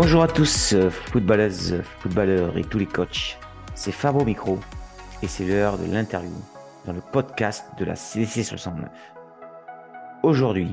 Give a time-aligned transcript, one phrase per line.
[0.00, 3.36] Bonjour à tous, euh, footballeuses, footballeurs et tous les coachs.
[3.74, 4.60] C'est Fabo Micro
[5.24, 6.40] et c'est l'heure de l'interview
[6.86, 8.88] dans le podcast de la CDC 69.
[10.22, 10.70] Aujourd'hui,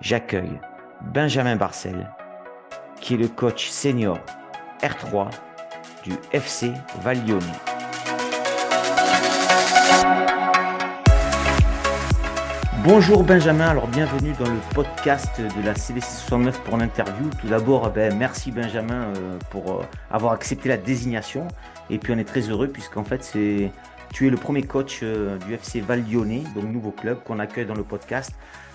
[0.00, 0.58] j'accueille
[1.02, 2.10] Benjamin Barcel,
[3.00, 4.18] qui est le coach senior
[4.82, 5.30] R3
[6.02, 7.18] du FC val
[12.84, 17.28] Bonjour Benjamin, alors bienvenue dans le podcast de la CDC69 pour l'interview.
[17.40, 21.48] Tout d'abord, ben, merci Benjamin euh, pour euh, avoir accepté la désignation.
[21.90, 23.72] Et puis on est très heureux puisqu'en fait c'est
[24.12, 27.66] tu es le premier coach euh, du FC Val Lyonnais, donc nouveau club qu'on accueille
[27.66, 28.32] dans le podcast.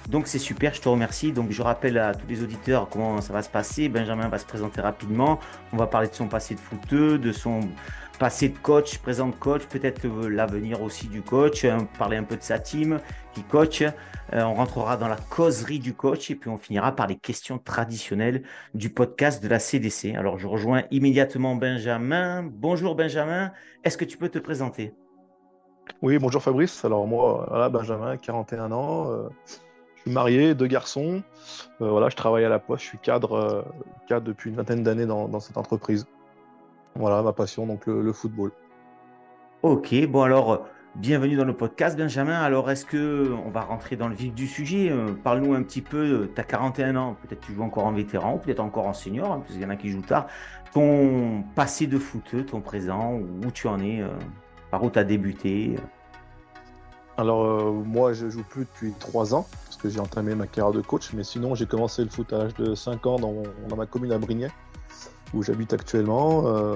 [0.09, 1.31] Donc c'est super, je te remercie.
[1.31, 3.87] Donc je rappelle à tous les auditeurs comment ça va se passer.
[3.87, 5.39] Benjamin va se présenter rapidement.
[5.71, 7.61] On va parler de son passé de footeux, de son
[8.19, 12.37] passé de coach, présent de coach, peut-être l'avenir aussi du coach, hein, parler un peu
[12.37, 12.99] de sa team
[13.33, 13.81] qui coach.
[13.81, 13.91] Euh,
[14.31, 18.43] on rentrera dans la causerie du coach et puis on finira par les questions traditionnelles
[18.73, 20.15] du podcast de la CDC.
[20.15, 22.43] Alors je rejoins immédiatement Benjamin.
[22.43, 23.51] Bonjour Benjamin,
[23.83, 24.93] est-ce que tu peux te présenter?
[26.01, 26.85] Oui, bonjour Fabrice.
[26.85, 29.11] Alors moi, Benjamin, 41 ans.
[29.11, 29.29] Euh,
[29.95, 31.23] je suis marié, deux garçons.
[31.81, 33.65] Euh, voilà, je travaille à la poste, je suis cadre,
[34.07, 36.05] cadre depuis une vingtaine d'années dans cette entreprise.
[36.95, 38.51] Voilà ma passion, donc le, football.
[39.63, 42.39] Ok, bon alors, bienvenue dans le podcast, Benjamin.
[42.39, 44.91] Alors, est-ce que on va rentrer dans le vif du sujet?
[44.91, 48.35] Euh, Parle-nous un petit peu, tu as 41 ans, peut-être tu joues encore en vétéran,
[48.35, 50.27] ou peut-être encore en senior, hein, parce qu'il y en a qui jouent tard.
[50.71, 54.09] Ton passé de footeux, ton présent, où tu en es, euh,
[54.69, 55.75] par où tu as débuté
[57.15, 60.73] alors euh, moi je joue plus depuis 3 ans parce que j'ai entamé ma carrière
[60.73, 63.75] de coach mais sinon j'ai commencé le foot à l'âge de 5 ans dans, dans
[63.75, 64.49] ma commune à Brignais
[65.33, 66.75] où j'habite actuellement, euh,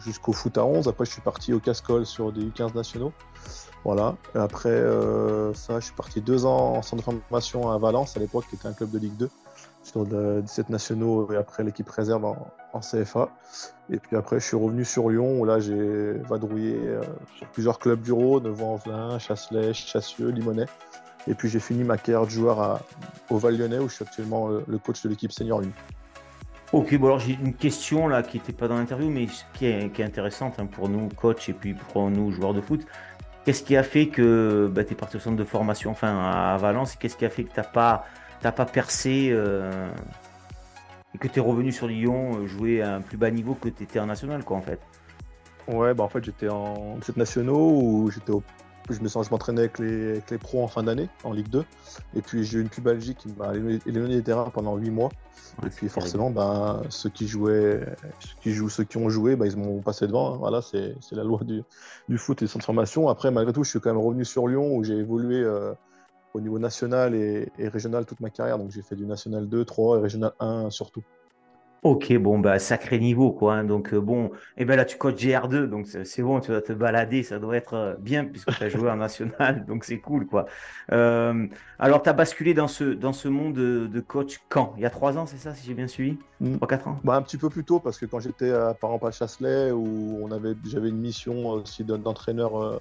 [0.00, 0.88] jusqu'au foot à 11.
[0.88, 3.12] Après, je suis parti au Cascol sur des U15 nationaux.
[3.84, 4.16] Voilà.
[4.34, 8.20] Après euh, ça, je suis parti deux ans en centre de formation à Valence, à
[8.20, 9.30] l'époque, qui était un club de Ligue 2,
[9.82, 13.30] sur 17 nationaux et après l'équipe réserve en, CFA.
[13.90, 17.02] Et puis après, je suis revenu sur Lyon, où là, j'ai vadrouillé euh,
[17.36, 20.72] sur plusieurs clubs du Rhône, Vaux-en-Velin, Chasselet, Chassieux, Limonest.
[21.26, 22.80] Et puis j'ai fini ma carrière de joueur
[23.30, 25.64] au Val-Lyonnais, où je suis actuellement le coach de l'équipe senior 1.
[26.70, 30.00] Ok, bon alors j'ai une question là qui n'était pas dans l'interview, mais qui est,
[30.00, 32.86] intéressante hein, pour nous, coach, et puis pour nous, joueurs de foot.
[33.44, 36.58] Qu'est-ce qui a fait que bah, tu es parti au centre de formation enfin, à
[36.58, 38.04] Valence Qu'est-ce qui a fait que tu n'as pas,
[38.42, 39.88] pas percé euh,
[41.14, 43.70] et que tu es revenu sur Lyon euh, jouer à un plus bas niveau que
[43.70, 44.80] tu étais en national, quoi, en fait?
[45.68, 48.42] Ouais, bah en fait, j'étais en 7 nationaux où j'étais au
[48.94, 51.48] je me sens, je m'entraînais avec les, avec les pros en fin d'année, en Ligue
[51.48, 51.64] 2.
[52.16, 55.10] Et puis j'ai eu une pubalgie qui m'a éloigné des terrains pendant 8 mois.
[55.64, 57.80] et puis forcément, ben, ceux qui jouaient,
[58.20, 60.34] ceux qui jouent, ceux qui ont joué, ben, ils m'ont passé devant.
[60.34, 60.36] Hein.
[60.38, 61.62] Voilà, c'est la loi du,
[62.08, 63.08] du, foot et de formation.
[63.08, 65.72] Après, malgré tout, je suis quand même revenu sur Lyon où j'ai évolué euh,
[66.34, 68.58] au niveau national et, et, régional toute ma carrière.
[68.58, 71.02] Donc j'ai fait du national 2, 3 et régional 1 surtout.
[71.82, 73.54] Ok, bon, bah, sacré niveau, quoi.
[73.54, 73.64] Hein.
[73.64, 76.72] donc, euh, bon, et ben là, tu coaches GR2, donc c'est bon, tu vas te
[76.72, 80.26] balader, ça doit être euh, bien, puisque tu as joué en national, donc c'est cool,
[80.26, 80.46] quoi.
[80.90, 81.46] Euh,
[81.78, 84.74] alors, tu as basculé dans ce, dans ce monde de, coach quand?
[84.76, 86.18] Il y a trois ans, c'est ça, si j'ai bien suivi?
[86.40, 86.56] Mmh.
[86.56, 86.98] Trois, quatre ans?
[87.04, 88.50] Bah, Un petit peu plus tôt, parce que quand j'étais,
[88.80, 90.28] par exemple, à Chasselet, où
[90.64, 92.80] j'avais une mission aussi d'entraîneur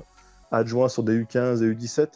[0.52, 2.08] adjoint sur des U15 et U17,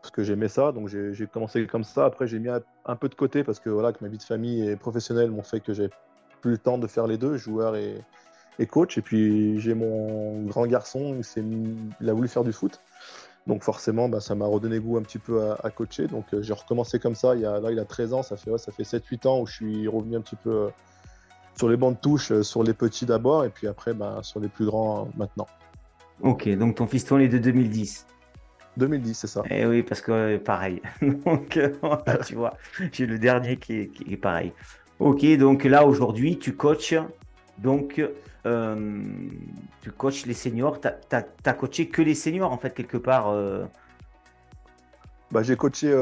[0.00, 2.06] parce que j'aimais ça, donc j'ai commencé comme ça.
[2.06, 4.66] Après, j'ai mis un, peu de côté parce que voilà, que ma vie de famille
[4.68, 5.90] et professionnelle m'ont fait que j'ai
[6.40, 8.02] plus le temps de faire les deux, joueur et,
[8.68, 8.98] coach.
[8.98, 11.20] Et puis j'ai mon grand garçon,
[12.00, 12.80] il, a voulu faire du foot.
[13.46, 16.06] Donc forcément, bah, ça m'a redonné goût un petit peu à, coacher.
[16.06, 17.34] Donc euh, j'ai recommencé comme ça.
[17.36, 19.54] Il a, là, il a 13 ans, ça fait, ça fait 7-8 ans où je
[19.54, 20.68] suis revenu un petit peu euh,
[21.56, 24.40] sur les bancs de touche, euh, sur les petits d'abord, et puis après bah, sur
[24.40, 25.46] les plus grands maintenant.
[26.22, 28.06] Ok, donc ton fiston est de 2010
[28.76, 29.42] 2010, c'est ça.
[29.50, 30.80] Eh oui, parce que pareil.
[31.02, 31.58] donc,
[32.26, 32.56] tu vois,
[32.92, 34.52] j'ai le dernier qui est, pareil.
[34.98, 36.94] Ok, donc là aujourd'hui, tu coaches
[37.58, 38.02] donc
[38.46, 39.02] euh,
[39.82, 40.80] tu coaches les seniors.
[40.80, 43.30] Tu as, coaché que les seniors en fait quelque part.
[43.30, 43.64] Euh.
[45.30, 45.94] Bah, j'ai coaché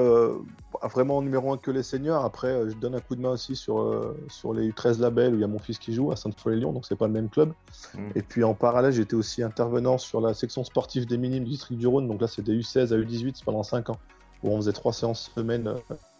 [0.82, 2.24] euh, vraiment numéro un que les seniors.
[2.24, 5.40] Après, je donne un coup de main aussi sur, sur les U13 labels où il
[5.40, 7.52] y a mon fils qui joue à Sainte-Foy-Lyon, donc c'est pas le même club.
[7.94, 7.98] Mmh.
[8.14, 11.78] Et puis en parallèle, j'étais aussi intervenant sur la section sportive des minimes du district
[11.78, 12.08] du Rhône.
[12.08, 13.98] Donc là, c'est des U16 à U18 pendant 5 ans
[14.42, 15.74] où on faisait trois séances semaine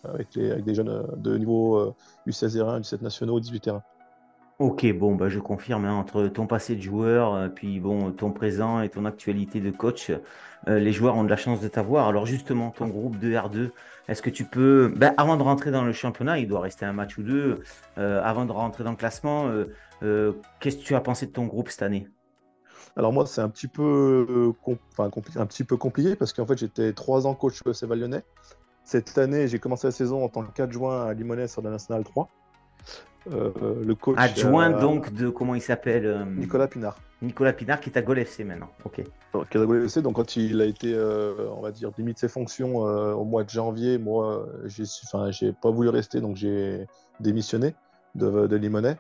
[0.05, 1.95] avec, les, avec des jeunes de niveau
[2.27, 3.83] U16 R1, U17 nationaux, 18 terrains.
[4.59, 8.33] Ok, bon, bah, je confirme, hein, entre ton passé de joueur, euh, puis bon, ton
[8.33, 10.11] présent et ton actualité de coach,
[10.67, 12.09] euh, les joueurs ont de la chance de t'avoir.
[12.09, 13.71] Alors justement, ton groupe de R2,
[14.09, 16.93] est-ce que tu peux, ben, avant de rentrer dans le championnat, il doit rester un
[16.93, 17.63] match ou deux,
[17.99, 19.49] euh, avant de rentrer dans le classement,
[20.01, 22.09] qu'est-ce que tu as pensé de ton groupe cette année?
[22.97, 24.53] Alors moi, c'est un petit peu,
[25.79, 28.25] compliqué parce qu'en fait, j'étais trois ans coach au Lyonnais.
[28.83, 32.29] Cette année, j'ai commencé la saison en tant qu'adjoint à Limonest sur la Nationale 3.
[33.31, 34.17] Le coach.
[34.19, 36.97] Adjoint donc de comment il s'appelle Nicolas Pinard.
[37.21, 38.71] Nicolas Pinard qui est à Gol FC maintenant.
[38.85, 39.03] Ok.
[39.51, 40.97] Qui est à Gol FC, donc quand il a été,
[41.57, 45.71] on va dire, limite ses fonctions au mois de janvier, moi, j'ai, enfin, j'ai pas
[45.71, 46.87] voulu rester, donc j'ai
[47.21, 47.75] démissionné
[48.15, 48.99] de, de Limonest.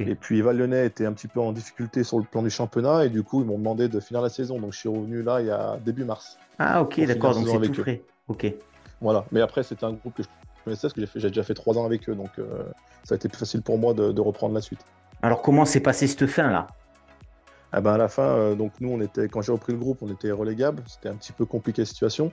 [0.00, 3.04] Et puis Val Lyonnais était un petit peu en difficulté sur le plan du championnat
[3.04, 4.60] et du coup ils m'ont demandé de finir la saison.
[4.60, 6.38] Donc je suis revenu là il y a début mars.
[6.58, 8.02] Ah ok d'accord donc c'est tout frais.
[8.28, 8.52] Ok.
[9.00, 10.28] Voilà mais après c'était un groupe que je
[10.68, 12.64] connaissais parce que j'ai déjà fait trois ans avec eux donc euh,
[13.04, 14.80] ça a été plus facile pour moi de, reprendre la suite.
[15.22, 16.66] Alors comment s'est passé cette fin là?
[17.72, 19.98] Ah ben à la fin, euh, donc nous, on était, quand j'ai repris le groupe,
[20.00, 20.82] on était relégable.
[20.86, 22.32] C'était un petit peu compliqué la situation.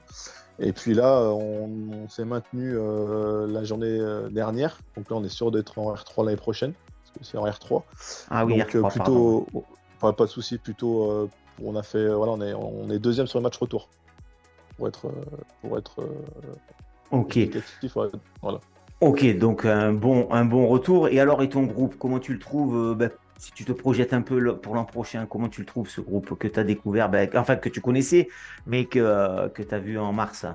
[0.60, 4.00] Et puis là, on, s'est maintenu euh, la journée
[4.32, 4.80] dernière.
[4.96, 7.84] Donc là, on est sûr d'être en R3 l'année prochaine, parce que c'est en R3.
[8.30, 9.48] Ah oui, Donc R3, plutôt,
[10.00, 11.30] pas, pas, de souci, plutôt,
[11.62, 13.90] on a fait, voilà, on est, on est deuxième sur le match retour
[14.78, 15.12] pour être,
[15.62, 16.02] pour être.
[17.12, 17.40] Ok.
[18.42, 18.60] Voilà.
[19.02, 21.10] Ok, donc un bon, un bon retour.
[21.10, 24.22] Et alors, et ton groupe, comment tu le trouves ben, si tu te projettes un
[24.22, 27.30] peu pour l'an prochain, comment tu le trouves ce groupe que tu as découvert, ben,
[27.36, 28.30] enfin que tu connaissais,
[28.66, 30.46] mais que, euh, que tu as vu en mars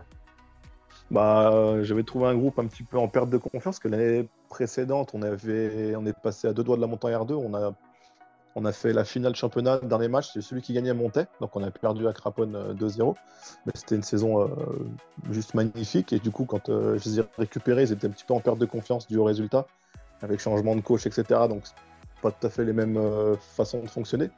[1.11, 5.11] bah, J'avais trouvé un groupe un petit peu en perte de confiance, que l'année précédente,
[5.15, 7.73] on, avait, on est passé à deux doigts de la montagne R2, on a,
[8.57, 11.63] on a fait la finale championnat, dernier match, c'est celui qui gagnait montait, donc on
[11.63, 13.15] a perdu à Craponne 2-0, euh,
[13.67, 14.49] mais c'était une saison euh,
[15.31, 18.35] juste magnifique, et du coup, quand je les ai récupérés, ils étaient un petit peu
[18.35, 19.67] en perte de confiance du résultat,
[20.23, 21.25] avec changement de coach, etc.
[21.49, 21.65] Donc
[22.21, 24.31] pas tout à fait les mêmes euh, façons de fonctionner.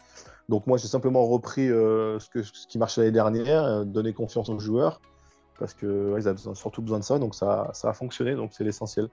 [0.49, 4.59] Donc moi, j'ai simplement repris euh, ce, qui marchait l'année dernière, euh, donner confiance aux
[4.59, 5.01] joueurs,
[5.59, 8.65] parce qu'ils ouais, avaient surtout besoin de ça, donc ça, ça a fonctionné, donc c'est
[8.65, 9.09] l'essentiel.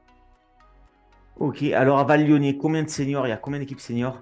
[1.38, 3.26] Ok, alors à Val-Lyonnais, combien de seniors?
[3.26, 4.22] Il y a combien d'équipes seniors?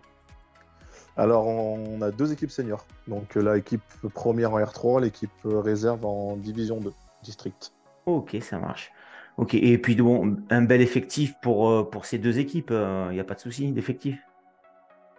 [1.18, 3.82] Alors on a deux équipes seniors, donc l'équipe
[4.14, 6.94] première en R3, l'équipe réserve en Division 2,
[7.24, 7.74] District.
[8.06, 8.92] Ok, ça marche.
[9.38, 13.24] Ok, et puis bon, un bel effectif pour, pour ces deux équipes, il n'y a
[13.24, 14.18] pas de souci d'effectif?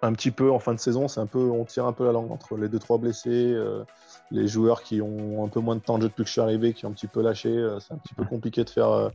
[0.00, 2.12] Un petit peu en fin de saison, c'est un peu, on tire un peu la
[2.12, 3.82] langue entre les deux trois blessés, euh,
[4.30, 6.40] les joueurs qui ont un peu moins de temps de jeu depuis que je suis
[6.40, 7.48] arrivé, qui ont un petit peu lâché.
[7.48, 9.08] Euh, c'est un petit peu compliqué de faire euh,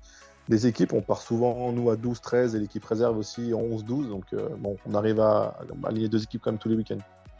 [0.49, 0.93] des équipes.
[0.93, 4.09] On part souvent nous à 12-13 et l'équipe réserve aussi en 11-12.
[4.09, 4.25] Donc
[4.57, 6.97] bon, on arrive à, aligner deux équipes quand même tous les week-ends.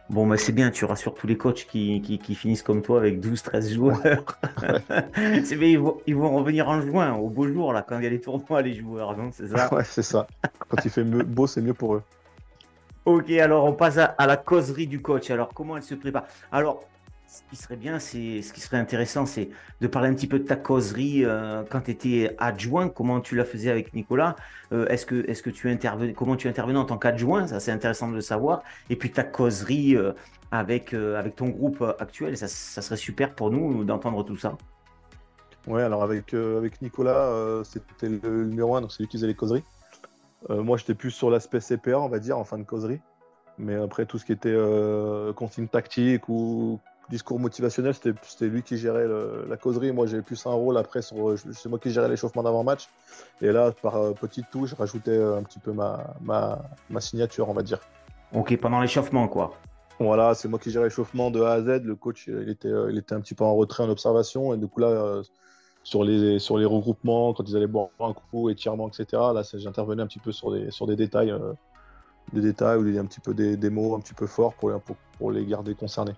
[0.09, 3.21] Bon, bah c'est bien, tu rassures tous les coachs qui, qui, finissent comme toi avec
[3.21, 3.97] 12-13 joueurs.
[5.45, 8.03] c'est bien, ils vont, ils vont, revenir en juin, au beau jour, là, quand il
[8.03, 9.73] y a les tournois, les joueurs, non C'est ça?
[9.73, 10.27] Ouais, c'est ça.
[10.67, 12.03] Quand il fait beau, c'est mieux pour eux.
[13.05, 15.29] Ok, alors on passe à, la causerie du coach.
[15.29, 16.25] Alors, comment elle se prépare?
[16.51, 16.83] Alors,
[17.33, 19.50] ce qui serait bien, c'est ce qui serait intéressant, c'est
[19.81, 23.35] de parler un petit peu de ta causerie euh, quand tu étais adjoint, comment tu
[23.35, 24.35] la faisais avec Nicolas.
[24.71, 27.71] Euh, est-ce que, est-ce que tu intervenais, comment tu intervenais en tant qu'adjoint Ça, c'est
[27.71, 28.62] intéressant de le savoir.
[28.91, 30.12] Et puis ta causerie euh,
[30.51, 34.56] avec, avec ton groupe actuel, ça, serait super pour nous d'entendre tout ça.
[35.65, 39.33] Ouais, alors avec, avec Nicolas, c'était le numéro un, donc c'est lui qui faisait les
[39.33, 39.63] causeries.
[40.50, 43.00] Moi, j'étais plus sur l'aspect CPA, on va dire, en fin de causerie.
[43.57, 44.56] Mais après, tout ce qui était
[45.36, 46.79] consigne tactique ou
[47.09, 49.07] discours motivationnel, c'était lui qui gérait
[49.47, 49.91] la causerie.
[49.91, 52.89] Moi, j'avais plus un rôle après, c'est moi qui gérais l'échauffement d'avant-match.
[53.41, 57.53] Et là, par euh, petite touche, rajoutais un petit peu ma, ma, ma signature, on
[57.53, 57.79] va dire.
[58.33, 59.53] Ok, pendant l'échauffement, quoi.
[60.00, 61.83] Voilà, c'est moi qui gérais l'échauffement de A à Z.
[61.83, 64.53] Le coach, il était, il était un petit peu en retrait, en observation.
[64.53, 65.22] Et du coup, là,
[65.83, 69.05] sur les, sur les regroupements, quand ils allaient boire un coup, étirement, etc.
[69.33, 71.53] Là, j'intervenais un petit peu sur des, sur des détails, euh,
[72.31, 74.72] des détails ou des, un petit peu des, des, mots un petit peu forts pour,
[74.81, 76.15] pour, pour, les garder concernés.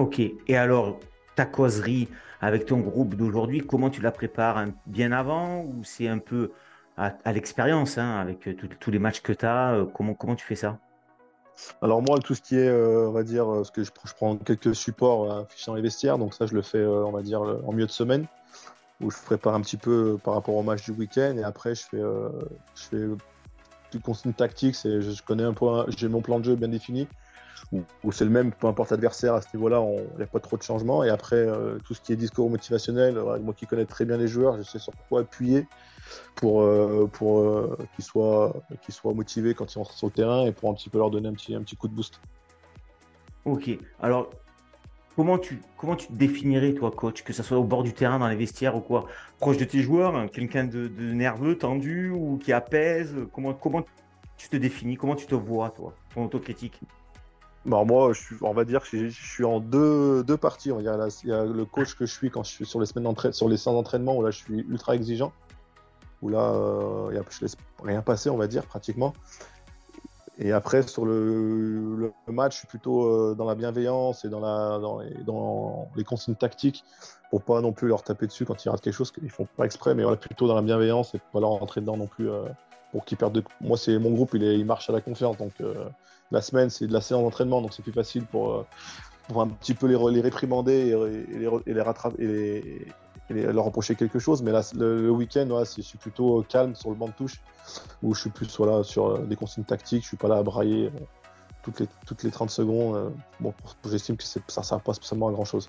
[0.00, 0.18] Ok.
[0.18, 0.98] Et alors,
[1.36, 2.08] ta causerie
[2.40, 6.52] avec ton groupe d'aujourd'hui, comment tu la prépares Bien avant ou c'est un peu
[6.96, 10.44] à, l'expérience, hein, avec euh, tous les matchs que tu as euh, comment, comment tu
[10.46, 10.78] fais ça?
[11.82, 15.30] Alors moi, tout ce qui est, on va dire, ce que je, prends quelques supports
[15.30, 18.26] affichant les vestiaires, donc ça je le fais, on va dire, en milieu de semaine
[19.00, 21.82] où je prépare un petit peu par rapport au match du week-end et après je
[21.82, 22.28] fais, euh,
[22.74, 23.06] je fais
[23.92, 25.66] du consigne tactique, je, connais un peu,
[25.96, 27.08] j'ai mon plan de jeu bien défini,
[27.72, 29.80] où, c'est le même, peu importe l'adversaire à ce niveau-là,
[30.12, 31.04] il n'y a pas trop de changements.
[31.04, 34.28] Et après, euh, tout ce qui est discours motivationnel, moi qui connais très bien les
[34.28, 35.66] joueurs, je sais sur quoi appuyer
[36.34, 38.54] pour, euh, pour qu'ils soient,
[38.88, 41.28] soient motivés quand ils rentrent sur le terrain et pour un petit peu leur donner
[41.28, 42.20] un petit, un petit coup de boost.
[43.44, 44.30] Ok, alors
[45.16, 48.18] Comment tu, comment tu te définirais, toi, coach, que ce soit au bord du terrain,
[48.18, 49.06] dans les vestiaires ou quoi?
[49.38, 53.14] Proche de tes joueurs, hein, quelqu'un de, nerveux, tendu ou qui apaise?
[53.32, 53.84] Comment, comment
[54.36, 54.96] tu te définis?
[54.96, 56.80] Comment tu te vois, toi, ton autocritique?
[57.66, 60.70] Bah, moi, je suis, on va dire que je, suis en deux, deux parties.
[60.70, 63.48] il y a le coach que je suis quand je suis sur les semaines sur
[63.48, 65.32] les séances d'entraînement où là je suis ultra exigeant,
[66.22, 69.12] où là euh, je laisse rien passer, on va dire pratiquement.
[70.38, 75.00] Et après, sur le, match, je suis plutôt euh, dans la bienveillance et dans,
[75.96, 76.82] les, consignes tactiques
[77.28, 79.66] pour pas non plus leur taper dessus quand ils ratent quelque chose, qu'ils font pas
[79.66, 82.44] exprès, mais voilà, plutôt dans la bienveillance et pas leur rentrer dedans non plus euh,
[82.90, 83.44] pour qu'ils perdent.
[83.60, 85.36] Moi, c'est mon groupe, il, est, il marche à la confiance.
[85.36, 85.52] Donc,
[86.30, 88.64] la semaine, c'est de la séance d'entraînement, donc c'est plus facile pour,
[89.28, 92.86] pour un petit peu les, les réprimander et, les, et les rattraper et,
[93.28, 94.42] leur reprocher quelque chose.
[94.42, 97.40] Mais là, le, week-end, ouais, je suis plutôt calme sur le banc de touche,
[98.02, 100.90] où je suis plus voilà, sur des consignes tactiques, je suis pas là à brailler
[101.62, 102.96] toutes les, toutes les 30 secondes.
[102.96, 103.10] Euh,
[103.40, 103.54] bon,
[103.88, 105.68] j'estime que ça ne sert pas spécialement à grand chose.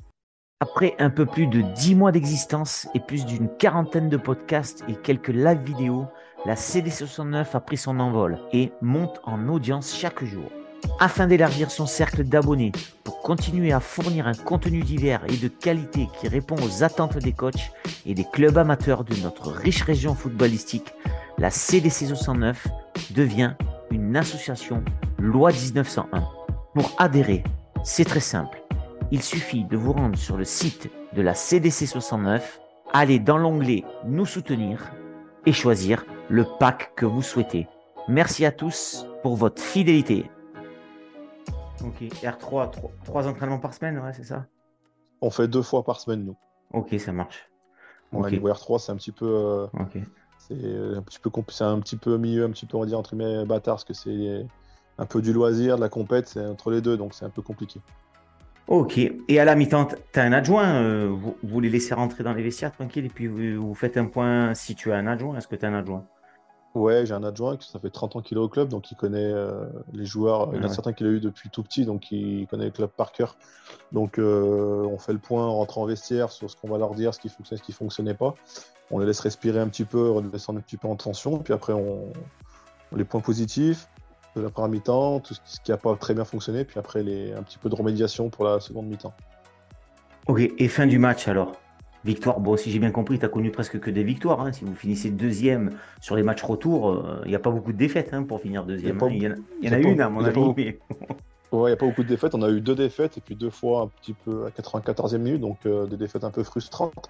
[0.59, 4.93] Après un peu plus de 10 mois d'existence et plus d'une quarantaine de podcasts et
[4.93, 6.05] quelques live vidéo,
[6.45, 10.49] la CD69 a pris son envol et monte en audience chaque jour.
[10.99, 12.71] Afin d'élargir son cercle d'abonnés
[13.03, 17.33] pour continuer à fournir un contenu divers et de qualité qui répond aux attentes des
[17.33, 17.71] coachs
[18.05, 20.93] et des clubs amateurs de notre riche région footballistique,
[21.37, 22.55] la CDC69
[23.11, 23.53] devient
[23.91, 24.83] une association
[25.19, 26.23] loi 1901.
[26.73, 27.43] Pour adhérer,
[27.83, 28.61] c'est très simple.
[29.11, 32.59] Il suffit de vous rendre sur le site de la CDC 69,
[32.93, 34.91] aller dans l'onglet Nous soutenir
[35.45, 37.67] et choisir le pack que vous souhaitez.
[38.07, 40.31] Merci à tous pour votre fidélité.
[41.83, 42.71] Ok, R3,
[43.03, 44.45] 3, entraînements par semaine, ouais, c'est ça?
[45.19, 46.37] On fait deux fois par semaine, nous.
[46.73, 47.49] Ok, ça marche.
[48.13, 48.39] Okay.
[48.39, 49.25] R3, c'est un petit peu.
[49.25, 49.67] Euh,
[50.37, 52.97] c'est un petit peu c'est un petit peu milieu, un petit peu on va dire
[52.97, 54.45] entre mes bâtards, parce que c'est
[54.97, 57.41] un peu du loisir, de la compète, c'est entre les deux, donc c'est un peu
[57.41, 57.79] compliqué.
[58.67, 58.97] Ok.
[58.97, 62.43] Et à la mi-temps, tu as un adjoint, euh, vous, les laissez rentrer dans les
[62.43, 65.37] vestiaires tranquille, et puis vous, faites un point si tu as un adjoint.
[65.37, 66.05] Est-ce que tu as un adjoint?
[66.73, 68.95] Ouais, j'ai un adjoint qui ça fait 30 ans qu'il est au club, donc il
[68.95, 70.51] connaît euh, les joueurs.
[70.53, 72.71] il y en a certains qu'il a eu depuis tout petit, donc il connaît le
[72.71, 73.35] club par cœur.
[73.91, 76.95] Donc euh, on fait le point en rentrant en vestiaire sur ce qu'on va leur
[76.95, 78.35] dire, ce qui fonctionnait, ce qui fonctionnait pas
[78.91, 81.73] on les laisse respirer un petit peu, redescendre un petit peu en tension, puis après
[81.73, 82.11] on,
[82.95, 83.87] les points positifs
[84.35, 87.33] de la première mi-temps, tout ce qui n'a pas très bien fonctionné, puis après les,
[87.33, 89.13] un petit peu de remédiation pour la seconde mi-temps.
[90.27, 91.53] Ok, et fin du match alors?
[92.03, 94.41] Victoire, bon, si j'ai bien compris, tu as connu presque que des victoires.
[94.41, 94.53] Hein.
[94.53, 97.77] Si vous finissez deuxième sur les matchs retour, il euh, n'y a pas beaucoup de
[97.77, 98.97] défaites hein, pour finir deuxième.
[99.11, 99.35] Il y, hein.
[99.65, 100.75] en a, une, à mon avis.
[101.51, 102.33] Ouais, il n'y a pas beaucoup de défaites.
[102.33, 105.41] On a eu deux défaites et puis deux fois un petit peu à 94e minute,
[105.41, 107.09] donc euh, des défaites un peu frustrantes.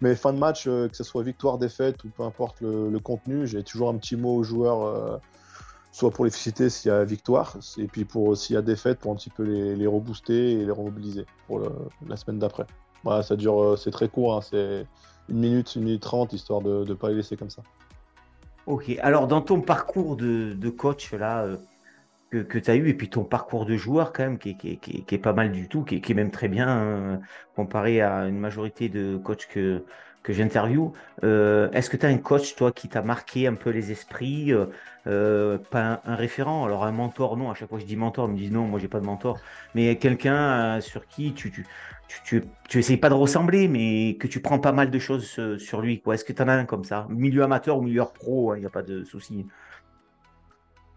[0.00, 3.46] Mais fin de match, euh, que ce soit victoire, défaite ou peu importe le, contenu,
[3.46, 5.20] j'ai toujours un petit mot aux joueurs,
[5.92, 8.98] soit pour les féliciter s'il y a victoire, et puis pour s'il y a défaite,
[8.98, 11.60] pour un petit peu les, rebooster et les remobiliser pour
[12.08, 12.64] la semaine d'après.
[13.04, 14.86] Voilà, ça dure, c'est très court, hein, c'est
[15.28, 17.62] une minute, une minute trente, histoire de ne pas les laisser comme ça.
[18.66, 21.46] Ok, alors dans ton parcours de, de coach, là,
[22.40, 24.56] que, tu as eu, et puis ton parcours de joueur quand même, qui,
[25.10, 27.20] est pas mal du tout, qui, est même très bien hein,
[27.54, 29.84] comparé à une majorité de coachs que,
[30.22, 30.92] que j'interviewe.
[31.24, 34.52] Euh, est-ce que tu as un coach, toi, qui t'a marqué un peu les esprits
[34.52, 34.66] euh,
[35.06, 38.28] euh, Pas un, référent, alors un mentor, non, à chaque fois que je dis mentor,
[38.28, 39.38] ils me disent non, moi j'ai pas de mentor,
[39.74, 41.66] mais quelqu'un sur qui tu, tu,
[42.24, 45.24] tu, tu, essayes pas de ressembler, mais que tu prends pas mal de choses
[45.58, 46.02] sur lui.
[46.12, 47.06] Est-ce que tu en as un comme ça?
[47.10, 49.46] Milieu amateur ou milieu pro, il n'y a pas de souci.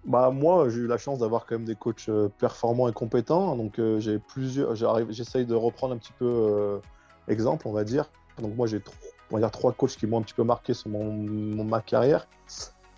[0.05, 3.55] Bah moi, j'ai eu la chance d'avoir quand même des coachs performants et compétents.
[3.55, 4.75] Donc j'ai plusieurs,
[5.09, 6.79] j'essaye de reprendre un petit peu
[7.27, 8.11] exemple, on va dire.
[8.41, 8.81] Donc moi j'ai
[9.31, 11.13] on va dire trois coachs qui m'ont un petit peu marqué sur mon,
[11.63, 12.27] ma carrière.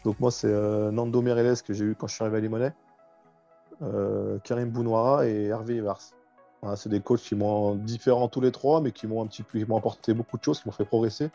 [0.05, 0.51] Donc moi c'est
[0.91, 2.75] Nando Mereles que j'ai eu quand je suis arrivé à Limonest,
[4.43, 6.01] Karim Bounoira et Hervé Evars.
[6.75, 9.63] c'est des coachs qui m'ont différents tous les trois, mais qui m'ont un petit peu,
[9.65, 11.29] m'ont apporté beaucoup de choses, qui m'ont fait progresser.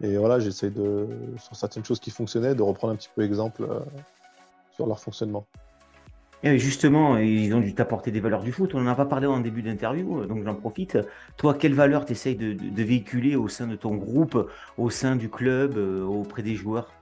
[0.00, 3.68] Et voilà, j'essaie de sur certaines choses qui fonctionnaient, de reprendre un petit peu exemple
[4.86, 5.46] leur fonctionnement.
[6.44, 8.74] Et justement, ils ont dû t'apporter des valeurs du foot.
[8.74, 10.98] On n'en a pas parlé en début d'interview, donc j'en profite.
[11.36, 15.28] Toi, quelles valeurs tu essayes de, véhiculer au sein de ton groupe, au sein du
[15.28, 16.92] club, euh, auprès des joueurs?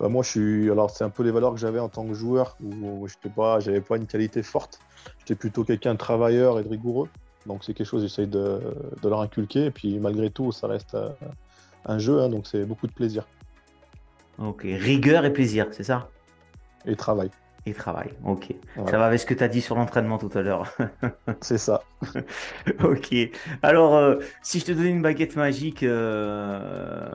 [0.00, 0.70] Bah, Moi, je suis.
[0.70, 3.60] Alors, c'est un peu les valeurs que j'avais en tant que joueur, où je pas,
[3.60, 4.80] j'avais pas une qualité forte.
[5.18, 7.08] J'étais plutôt quelqu'un de travailleur et de rigoureux.
[7.44, 8.60] Donc, c'est quelque chose que j'essaye de,
[9.04, 9.66] leur inculquer.
[9.66, 11.10] Et puis, malgré tout, ça reste euh,
[11.84, 13.26] un jeu, hein, donc c'est beaucoup de plaisir.
[14.38, 16.08] Ok, rigueur et plaisir, c'est ça?
[16.86, 17.30] Et travail.
[17.68, 18.54] Et travail, ok.
[18.88, 20.72] Ça va avec ce que tu as dit sur l'entraînement tout à l'heure.
[21.40, 21.82] C'est ça.
[22.84, 23.12] ok.
[23.60, 27.10] Alors, euh, si je te donnais une baguette magique, euh,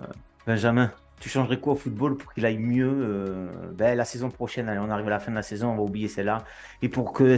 [0.45, 0.91] Benjamin,
[1.21, 4.67] tu changerais quoi au football pour qu'il aille mieux euh, ben, la saison prochaine?
[4.67, 6.39] Allez, on arrive à la fin de la saison, on va oublier celle-là.
[6.81, 7.37] Et pour que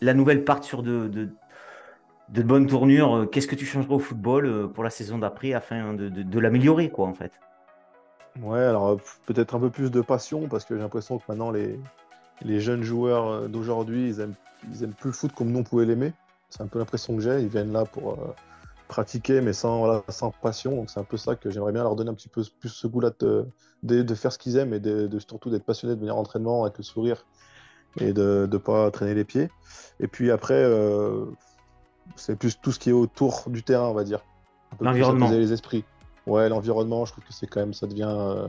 [0.00, 1.28] la nouvelle parte sur de, de,
[2.30, 6.08] de bonnes tournures, qu'est-ce que tu changerais au football pour la saison d'après afin de,
[6.08, 7.32] de l'améliorer, quoi, en fait?
[8.40, 11.78] Ouais, alors peut-être un peu plus de passion parce que j'ai l'impression que maintenant les,
[12.42, 14.34] les jeunes joueurs euh, d'aujourd'hui, ils aiment,
[14.72, 16.12] ils aiment plus le foot comme nous on pouvait l'aimer.
[16.48, 17.40] C'est un peu l'impression que j'ai.
[17.40, 18.34] Ils viennent là pour euh,
[18.88, 20.74] pratiquer mais sans, voilà, sans passion.
[20.76, 22.86] Donc c'est un peu ça que j'aimerais bien leur donner un petit peu plus ce
[22.86, 23.46] goût-là de,
[23.82, 26.78] de, faire ce qu'ils aiment et de, surtout d'être passionné de venir en entraînement avec
[26.78, 27.24] le sourire
[28.00, 29.48] et de ne pas traîner les pieds.
[30.00, 30.64] Et puis après,
[32.16, 34.20] c'est plus tout ce qui est autour du terrain, on va dire.
[34.80, 35.30] L'environnement.
[35.30, 35.84] les esprits.
[36.26, 38.46] Ouais, l'environnement, je trouve que c'est quand même, ça devient, euh,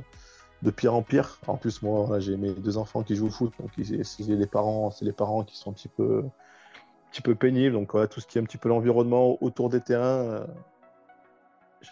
[0.62, 1.39] de pire en pire.
[1.48, 4.91] En plus, moi, j'ai mes deux enfants qui jouent au foot, donc c'est les parents,
[4.91, 7.74] c'est les parents qui sont un petit peu, pénibles.
[7.74, 10.46] Donc voilà, tout ce qui est un petit peu l'environnement autour des terrains, euh,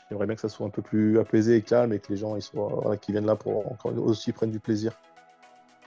[0.09, 2.37] j'aimerais bien que ça soit un peu plus apaisé et calme et que les gens
[3.01, 4.93] qui viennent là pour encore aussi prennent du plaisir.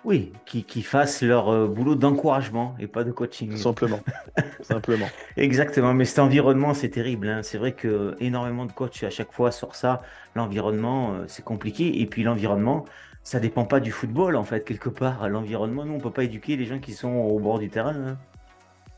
[0.04, 3.54] Oui, qui, qui fassent leur euh, boulot d'encouragement et pas de coaching.
[3.56, 4.04] Simplement.
[4.60, 5.12] Simplement.
[5.36, 7.28] Exactement, mais cet environnement, c'est terrible.
[7.28, 7.42] hein.
[7.44, 10.02] C'est vrai que énormément de coachs à chaque fois sur ça.
[10.34, 12.00] L'environnement, euh, c'est compliqué.
[12.00, 12.84] Et puis l'environnement,
[13.22, 15.28] ça dépend pas du football, en fait, quelque part.
[15.28, 17.94] L'environnement, nous, on peut pas éduquer les gens qui sont au bord du terrain.
[17.94, 18.18] hein.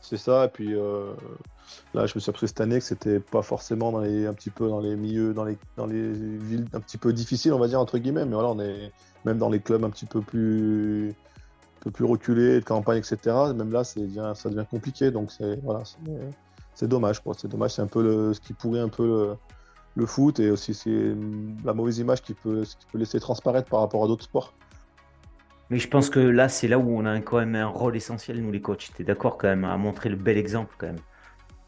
[0.05, 0.45] C'est ça.
[0.45, 1.15] Et puis euh,
[1.95, 4.51] là, je me suis appris cette année que c'était pas forcément dans les, un petit
[4.51, 7.69] peu dans les milieux, dans les, dans les villes un petit peu difficiles, on va
[7.69, 8.27] dire entre guillemets.
[8.27, 8.93] Mais voilà, on est
[9.25, 11.15] même dans les clubs un petit peu plus,
[11.81, 13.55] peu plus reculés, de campagne, etc.
[13.55, 15.11] Même là, c'est bien, ça devient compliqué.
[15.11, 17.23] Donc c'est voilà, c'est- dommage.
[17.39, 17.73] C'est dommage.
[17.73, 19.35] C'est un peu le, ce qui pourrit un peu le,
[19.97, 21.15] le foot et aussi c'est
[21.65, 24.53] la mauvaise image qui peut, qui peut laisser transparaître par rapport à d'autres sports.
[25.71, 28.41] Mais je pense que là, c'est là où on a quand même un rôle essentiel,
[28.41, 28.91] nous, les coachs.
[28.95, 31.01] Tu es d'accord quand même à montrer le bel exemple, quand même.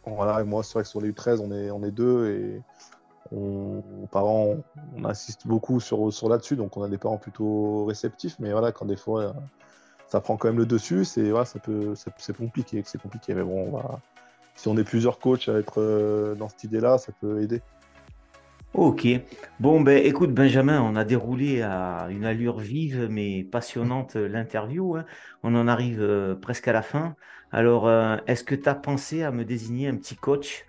[0.04, 2.62] Voilà, moi, c'est vrai que sur les U13, on est, deux et
[3.32, 4.56] on, parents,
[4.96, 8.86] on insiste beaucoup sur, là-dessus, donc on a des parents plutôt réceptifs, mais voilà, quand
[8.86, 9.32] des fois euh,
[10.06, 11.58] ça prend quand même le dessus, c'est voilà, ça
[12.38, 13.98] compliqué, c'est compliqué, mais bon, on
[14.56, 17.62] si on est plusieurs coachs à être euh, dans cette idée-là, ça peut aider.
[18.74, 19.06] Ok.
[19.58, 24.96] Bon, ben écoute, Benjamin, on a déroulé à une allure vive mais passionnante euh, l'interview.
[24.96, 25.06] hein.
[25.42, 27.16] On en arrive euh, presque à la fin.
[27.52, 30.66] Alors, euh, est-ce que tu as pensé à me désigner un petit coach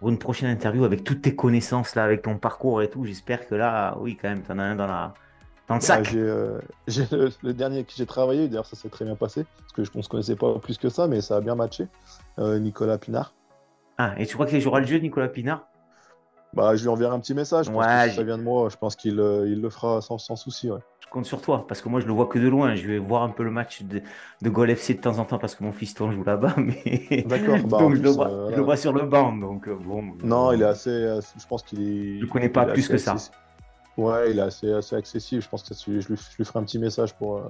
[0.00, 3.04] pour une prochaine interview avec toutes tes connaissances, là, avec ton parcours et tout?
[3.06, 5.14] J'espère que là, oui, quand même, tu en as un dans la...
[5.68, 6.04] dans le Ouais, sac.
[6.04, 9.16] j'ai euh, j'ai le, le dernier avec qui j'ai travaillé, d'ailleurs ça s'est très bien
[9.16, 11.54] passé, parce que je ne se connaissait pas plus que ça, mais ça a bien
[11.54, 11.88] matché.
[12.38, 13.34] Euh, Nicolas Pinard.
[13.98, 15.68] Ah, et tu crois qu'il jouera le jeu, Nicolas Pinard?
[16.54, 18.42] Bah, je lui enverrai un petit message, je pense Ouais, que si ça vient de
[18.42, 20.70] moi, je pense qu'il euh, il le fera sans, sans souci.
[20.70, 20.80] ouais.
[21.00, 22.74] Je compte sur toi, parce que moi, je le vois que de loin.
[22.74, 24.02] Je vais voir un peu le match de,
[24.42, 27.24] de Gol FC de temps en temps, parce que mon fiston joue là-bas, mais...
[27.26, 29.34] D'accord, bah, en Donc, je le plus, vois, euh, je le vois sur le banc,
[29.36, 30.02] donc euh, bon...
[30.22, 30.90] Non, il est assez.
[30.90, 32.16] je pense qu'il est.
[32.18, 33.14] Je le connais pas plus que ça.
[33.14, 33.30] accessi-
[33.96, 35.42] Ouais, il est assez, assez accessible.
[35.42, 37.42] Je pense que je lui, je lui ferai un petit message pour,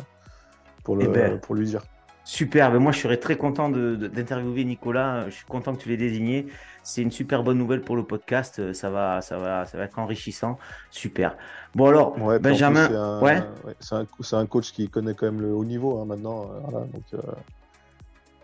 [0.82, 1.38] pour, le, Eh ben.
[1.40, 1.82] pour lui dire.
[2.30, 5.30] Super, ben moi je serais très content d'interviewer Nicolas.
[5.30, 6.46] Je suis content que tu l'aies désigné.
[6.82, 8.74] C'est une super bonne nouvelle pour le podcast.
[8.74, 10.58] Ça va, ça va, ça va être enrichissant.
[10.90, 11.38] Super.
[11.74, 13.40] Bon alors, Ouais, Benjamin, c'est un, ouais.
[13.64, 16.42] ouais, c'est un, c'est un coach qui connaît quand même le haut niveau hein, maintenant.
[16.52, 17.18] euh, voilà, donc, euh,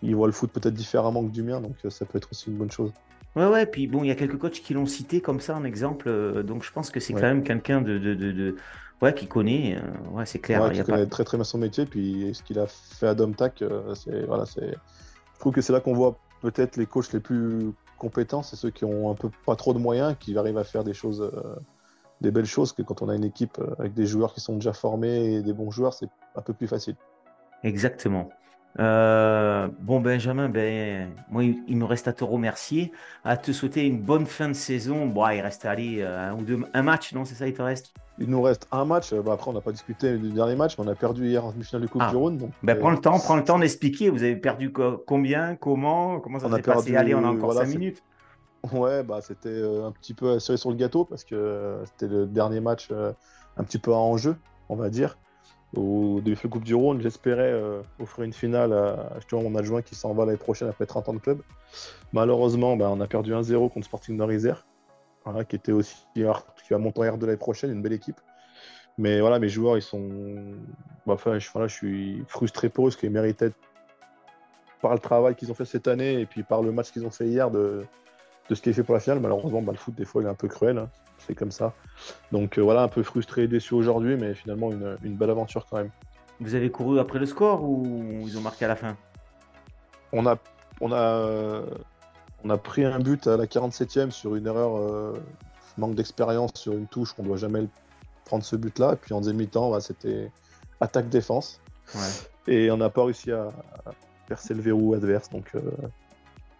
[0.00, 2.48] il voit le foot peut-être différemment que du mien, donc euh, ça peut être aussi
[2.50, 2.90] une bonne chose.
[3.36, 3.66] Ouais, ouais.
[3.66, 6.42] Puis bon, il y a quelques coachs qui l'ont cité comme ça en exemple.
[6.42, 8.56] donc je pense que c'est quand même quelqu'un de, de, de, de-
[9.04, 9.76] ouais, qui connaît.
[9.76, 10.62] euh, ouais, c'est clair.
[10.62, 12.66] Ouais, il y a pas- connaît très très bien son métier, puis ce qu'il a
[12.66, 14.74] fait à Domtac, euh, c'est voilà, c'est.
[15.34, 18.70] Je trouve que c'est là qu'on voit peut-être les coachs les plus compétents, c'est ceux
[18.70, 21.54] qui ont un peu pas trop de moyens, qui arrivent à faire des choses, euh,
[22.20, 24.72] des belles choses, que quand on a une équipe avec des joueurs qui sont déjà
[24.72, 26.96] formés et des bons joueurs, c'est un peu plus facile.
[27.62, 28.28] Exactement.
[28.80, 32.92] Euh, bon, Benjamin, ben, moi, il, me reste à te remercier,
[33.24, 35.06] à te souhaiter une bonne fin de saison.
[35.06, 37.62] Bon, il reste allez, euh, un ou deux, un match, non, c'est ça, il te
[37.62, 37.94] reste?
[38.18, 40.76] Il nous reste un match, euh, bah, après on n'a pas discuté du dernier match,
[40.78, 42.10] mais on a perdu hier en demi-finale de Coupe Ah.
[42.10, 42.38] du Rhône.
[42.38, 44.10] Donc, Ben, euh, prends le temps, prends le temps d'expliquer.
[44.10, 46.96] Vous avez perdu co- combien, comment, comment ça s'est passé?
[46.96, 48.02] Allez, on a encore voilà, cinq c'est- minutes.
[48.72, 52.60] Ouais, bah, c'était un petit peu assuré sur le gâteau parce que c'était le dernier
[52.60, 52.88] match
[53.56, 54.37] un petit peu à enjeu,
[54.68, 55.18] on va dire.
[55.76, 59.54] Au début de la Coupe du Rhône, j'espérais euh, offrir une finale à justement mon
[59.56, 61.40] adjoint qui s'en va l'année prochaine après 30 ans de club.
[62.12, 64.66] Malheureusement, bah, on a perdu 1-0 contre Sporting Norisère,
[65.24, 68.20] voilà, qui était aussi qui va monter en R de l'année prochaine, une belle équipe.
[68.98, 70.08] Mais voilà, mes joueurs, ils sont.
[71.06, 73.52] bah, Enfin, je, je suis frustré pour eux parce qu'ils méritaient
[74.80, 77.10] par le travail qu'ils ont fait cette année et puis par le match qu'ils ont
[77.10, 77.84] fait hier de,
[78.48, 79.20] de ce qui est fait pour la finale.
[79.20, 80.78] Malheureusement, bah, le foot, des fois, il est un peu cruel.
[80.78, 80.88] hein.
[81.26, 81.72] C'est comme ça.
[82.33, 85.66] Donc euh, voilà, un peu frustré et déçu aujourd'hui, mais finalement, une, une belle aventure
[85.70, 85.90] quand même.
[86.40, 88.96] Vous avez couru après le score ou ils ont marqué à la fin?
[90.12, 90.37] On a,
[90.80, 91.62] on a,
[92.44, 95.14] on a pris un but à la 47e sur une erreur, euh,
[95.78, 97.14] manque d'expérience sur une touche.
[97.18, 97.66] On ne doit jamais
[98.26, 98.92] prendre ce but-là.
[98.92, 100.30] Et puis en deuxième mi-temps, bah, c'était
[100.80, 101.61] attaque-défense.
[101.94, 102.00] Ouais.
[102.52, 103.44] Et on n'a pas réussi à,
[103.87, 103.92] à
[104.26, 105.30] percer le verrou adverse.
[105.30, 105.61] Donc euh,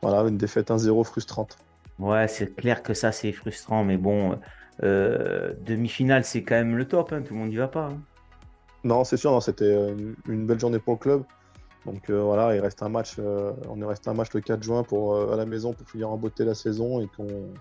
[0.01, 1.59] voilà, une défaite 1-0 frustrante.
[1.99, 4.39] Ouais, c'est clair que ça, c'est frustrant, mais bon,
[4.83, 7.87] euh, demi-finale, c'est quand même le top, hein, tout le monde n'y va pas.
[7.87, 8.01] hein.
[8.83, 11.25] Non, c'est sûr, c'était euh, une, une belle journée pour le club.
[11.87, 14.63] Donc euh, voilà, il reste un match, euh, on est resté un match le 4
[14.63, 17.53] juin pour, euh, à la maison pour finir en beauté la saison et qu'on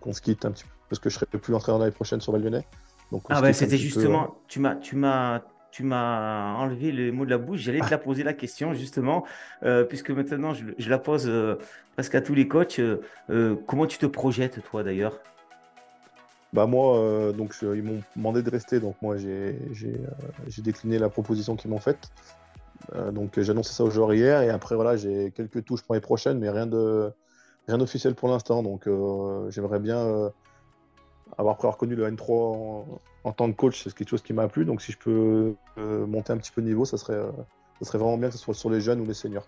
[0.00, 2.32] qu'on se quitte un petit peu parce que je serai plus entraîneur l'année prochaine sur
[2.32, 2.64] Val Lyonnais.
[3.10, 7.24] Donc Ah ben un c'était petit peu, justement, tu m'as, tu m'as, enlevé le mot
[7.24, 7.60] de la bouche.
[7.60, 9.24] J'allais te la poser la question justement,
[9.62, 11.56] euh, puisque maintenant je, je la pose euh,
[11.94, 12.78] presque à tous les coachs.
[12.78, 15.18] Euh, euh, comment tu te projettes toi d'ailleurs?
[16.52, 19.56] bah moi, donc ils m'ont demandé de rester, donc moi j'ai
[20.58, 22.10] décliné la proposition qu'ils m'ont faite.
[23.12, 26.00] donc j'ai annoncé ça aux joueurs hier, et après voilà, j'ai quelques touches pour les
[26.00, 27.12] prochaines, mais rien de
[27.68, 28.64] rien d'officiel pour l'instant.
[28.64, 28.88] Donc
[29.50, 30.32] j'aimerais bien
[31.38, 32.84] avoir reconnu le N3
[33.24, 34.64] en, tant que coach, c'est quelque chose qui m'a plu.
[34.64, 37.30] Donc si je peux euh, monter un petit peu de niveau, ça serait, euh,
[37.80, 39.46] ça serait vraiment bien que ce soit sur les jeunes ou les seniors.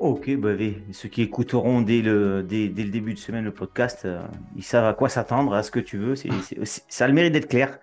[0.00, 0.50] Ok, bah,
[0.92, 4.20] ceux qui écouteront dès le, dès, le début de semaine le podcast, euh,
[4.56, 6.16] ils savent à quoi s'attendre, à ce que tu veux.
[6.16, 6.30] C'est,
[6.64, 7.78] ça a le mérite d'être clair.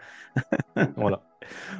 [0.97, 1.23] voilà.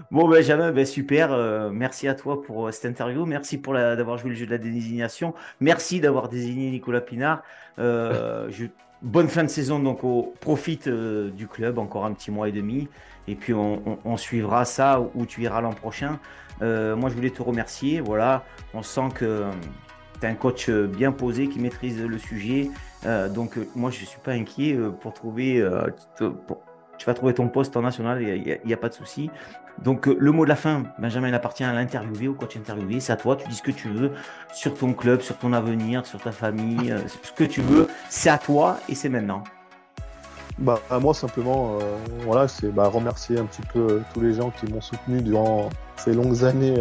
[0.10, 1.30] Bon, Benjamin, ben, super.
[1.71, 3.26] merci à toi pour cette interview.
[3.26, 5.34] Merci pour d'avoir joué le jeu de la désignation.
[5.60, 7.43] Merci d'avoir désigné Nicolas Pinard.
[7.78, 8.67] je
[9.02, 12.52] bonne fin de saison, donc au profite euh, du club, encore un petit mois et
[12.52, 12.88] demi.
[13.28, 16.19] Et puis on, suivra ça où tu iras l'an prochain.
[16.62, 18.02] Euh, moi, je voulais te remercier.
[18.02, 18.43] Voilà,
[18.74, 19.45] on sent que
[20.19, 22.71] tu es un coach bien posé qui maîtrise le sujet.
[23.06, 25.63] Euh, donc, moi, je ne suis pas inquiet pour trouver.
[27.02, 29.32] Tu vas trouver ton poste en national, il n'y a, pas de souci.
[29.84, 33.00] Donc, euh, le mot de la fin, Benjamin, il appartient à l'interviewé, au coach interviewé.
[33.00, 34.12] C'est à toi, tu dis ce que tu veux
[34.54, 37.88] sur ton club, sur ton avenir, sur ta famille, euh, ce que tu veux.
[38.08, 39.44] C'est à toi et c'est maintenant.
[40.60, 44.72] Bah, moi, simplement, euh, voilà, c'est bah, remercier un petit peu tous les gens qui
[44.72, 46.80] m'ont soutenu durant ces longues années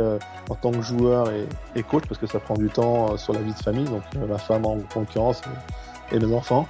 [0.51, 1.31] en tant que joueur
[1.75, 4.37] et, coach, parce que ça prend du temps sur la vie de famille, donc ma
[4.37, 5.41] femme en concurrence
[6.13, 6.69] et, et mes enfants.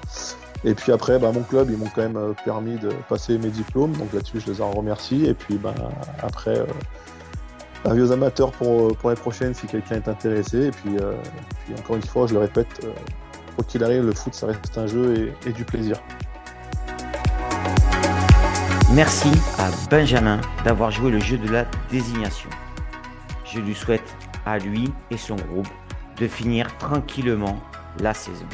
[0.65, 3.49] Et puis après, bah, mon club, ils m'ont quand même euh, permis de passer mes
[3.49, 3.93] diplômes.
[3.93, 5.25] Donc là-dessus, je les en remercie.
[5.25, 5.75] Et puis bah,
[6.23, 6.67] après, euh,
[7.85, 10.67] avis aux amateurs pour, euh, pour les prochaines si quelqu'un est intéressé.
[10.67, 10.97] Et puis,
[11.65, 12.87] puis, encore une fois, je le répète,
[13.57, 16.01] quoi qu'il arrive, le foot, ça reste un jeu et du plaisir.
[18.93, 22.51] Merci à Benjamin d'avoir joué le jeu de la désignation.
[23.45, 25.69] Je lui souhaite à lui et son groupe
[26.19, 27.61] de finir tranquillement
[28.01, 28.47] la saison.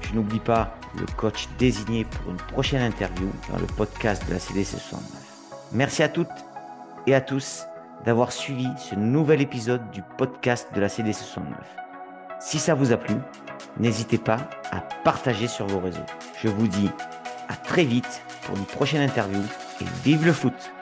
[0.00, 4.38] Je n'oublie pas le coach désigné pour une prochaine interview dans le podcast de la
[4.38, 5.02] CDC 69.
[5.72, 6.28] Merci à toutes
[7.06, 7.64] et à tous
[8.04, 11.54] d'avoir suivi ce nouvel épisode du podcast de la CDC 69.
[12.40, 13.16] Si ça vous a plu,
[13.78, 16.06] n'hésitez pas à partager sur vos réseaux.
[16.42, 16.90] Je vous dis
[17.48, 19.40] à très vite pour une prochaine interview
[19.80, 20.72] et vive le foot